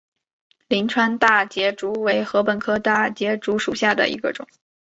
[0.67, 4.47] 灵川大节竹为禾本科大节竹属下的一个种。